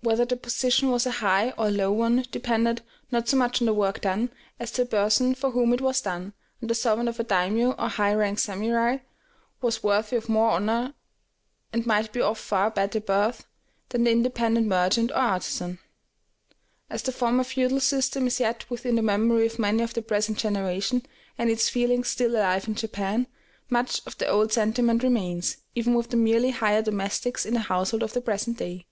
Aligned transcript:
Whether 0.00 0.24
the 0.24 0.36
position 0.36 0.92
was 0.92 1.06
a 1.06 1.10
high 1.18 1.50
or 1.58 1.66
a 1.66 1.70
low 1.72 1.90
one 1.90 2.24
depended, 2.30 2.82
not 3.10 3.28
so 3.28 3.36
much 3.36 3.60
on 3.60 3.66
the 3.66 3.74
work 3.74 4.00
done, 4.00 4.30
as 4.60 4.70
the 4.70 4.86
person 4.86 5.34
for 5.34 5.50
whom 5.50 5.72
it 5.74 5.80
was 5.80 6.00
done, 6.00 6.34
and 6.60 6.70
the 6.70 6.76
servant 6.76 7.08
of 7.08 7.18
a 7.18 7.24
daimiō 7.24 7.74
or 7.76 7.88
high 7.88 8.14
rank 8.14 8.38
samurai 8.38 8.98
was 9.60 9.82
worthy 9.82 10.14
of 10.16 10.28
more 10.28 10.50
honor, 10.52 10.94
and 11.72 11.84
might 11.84 12.12
be 12.12 12.20
of 12.20 12.38
far 12.38 12.70
better 12.70 13.00
birth, 13.00 13.44
than 13.88 14.04
the 14.04 14.12
independent 14.12 14.68
merchant 14.68 15.10
or 15.10 15.16
artisan. 15.16 15.80
As 16.88 17.02
the 17.02 17.10
former 17.10 17.42
feudal 17.42 17.80
system 17.80 18.28
is 18.28 18.38
yet 18.38 18.70
within 18.70 18.94
the 18.94 19.02
memory 19.02 19.46
of 19.46 19.58
many 19.58 19.82
of 19.82 19.94
the 19.94 20.00
present 20.02 20.38
generation, 20.38 21.04
and 21.36 21.50
its 21.50 21.68
feelings 21.68 22.06
still 22.06 22.36
alive 22.36 22.68
in 22.68 22.76
Japan, 22.76 23.26
much 23.68 24.06
of 24.06 24.16
the 24.18 24.28
old 24.28 24.52
sentiment 24.52 25.02
remains, 25.02 25.56
even 25.74 25.92
with 25.94 26.10
the 26.10 26.16
merely 26.16 26.50
hired 26.50 26.84
domestics 26.84 27.44
in 27.44 27.56
a 27.56 27.58
household 27.58 28.04
of 28.04 28.12
the 28.12 28.20
present 28.20 28.58
day. 28.58 28.86